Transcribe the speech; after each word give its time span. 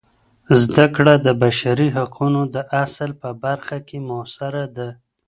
زده 0.61 0.85
کړه 0.95 1.13
د 1.25 1.27
بشري 1.43 1.87
حقونو 1.97 2.41
د 2.55 2.57
اصل 2.83 3.09
په 3.21 3.29
برخه 3.43 3.77
کې 3.87 3.97
مؤثره 4.09 4.65
ده. 4.77 4.89